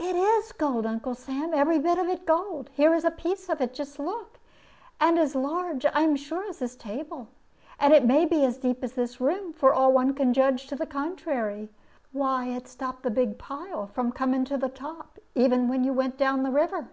"It 0.00 0.16
is 0.16 0.50
gold, 0.50 0.84
Uncle 0.84 1.14
Sam, 1.14 1.54
every 1.54 1.78
bit 1.78 1.96
of 1.96 2.08
it 2.08 2.26
gold 2.26 2.70
here 2.72 2.92
is 2.92 3.04
a 3.04 3.10
piece 3.12 3.48
of 3.48 3.60
it; 3.60 3.72
just 3.72 4.00
look 4.00 4.40
and 4.98 5.16
as 5.16 5.36
large, 5.36 5.86
I 5.86 6.00
am 6.02 6.16
sure, 6.16 6.44
as 6.50 6.58
this 6.58 6.74
table. 6.74 7.28
And 7.78 7.92
it 7.92 8.04
may 8.04 8.26
be 8.26 8.44
as 8.44 8.58
deep 8.58 8.82
as 8.82 8.94
this 8.94 9.20
room, 9.20 9.52
for 9.52 9.72
all 9.72 9.90
that 9.90 9.94
one 9.94 10.14
can 10.14 10.32
judge 10.34 10.66
to 10.66 10.74
the 10.74 10.86
contrary. 10.86 11.68
Why, 12.10 12.46
it 12.46 12.66
stopped 12.66 13.04
the 13.04 13.12
big 13.12 13.38
pile 13.38 13.86
from 13.86 14.10
coming 14.10 14.44
to 14.46 14.56
the 14.58 14.68
top, 14.68 15.20
when 15.36 15.44
even 15.54 15.84
you 15.84 15.92
went 15.92 16.16
down 16.18 16.42
the 16.42 16.50
river." 16.50 16.88